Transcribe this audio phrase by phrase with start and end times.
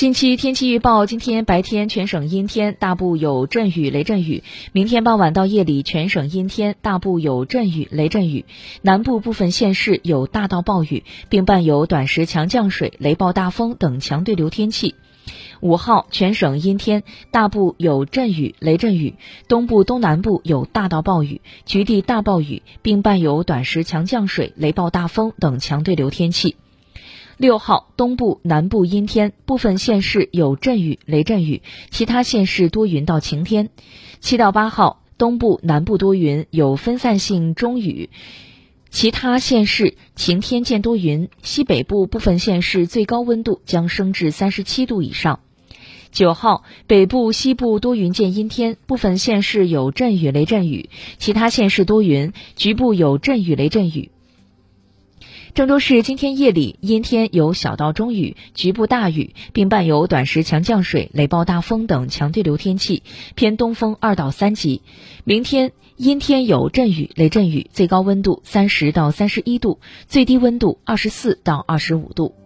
[0.00, 4.42] 近期天气预报：今天白天全省阴天，大部有阵雨、雷阵雨；
[4.72, 8.46] 明天傍晚到夜里全省阴天，大部有阵雨、雷阵雨。
[8.80, 14.94] 南部部分县市有大到暴雨，并伴有短时强降水、雷暴大风等强对流天气。
[15.60, 19.16] 五号全省阴天，大部有阵雨、雷阵雨，
[19.48, 26.56] 东部、东南部有大到暴雨，局地大暴雨，并伴有短时强降水、雷暴大风等强对流天气。
[27.40, 33.70] 六号东部、南部阴天，部分县市有阵雨、雷阵雨，其他县市多云到晴天。
[34.20, 38.10] 七到八号东部、南部多云，有分散性中雨，
[38.90, 41.30] 其他县市晴天见多云。
[41.42, 45.40] 西北部部分县市最高温度将升至三十七度以上。
[46.12, 54.10] 九号北部、西部多云见阴天，部分县市有阵雨、雷阵雨，其他县市多云，局部有阵雨、雷阵雨。
[55.52, 63.02] 郑州市今天夜里阴天，有小到中雨，局部大雨，并伴有短时强降水、雷暴大风等强对流天气，
[63.34, 64.82] 偏东风二到三级。
[65.24, 72.36] 明天阴天有阵雨、雷阵雨，最高温度三十到三十一度，最低温度二十四到二十五度。